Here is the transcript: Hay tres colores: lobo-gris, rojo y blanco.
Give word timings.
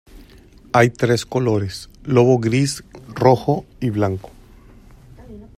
Hay 0.73 0.89
tres 0.89 1.27
colores: 1.27 1.91
lobo-gris, 2.05 2.83
rojo 3.13 3.65
y 3.79 3.91
blanco. 3.91 4.31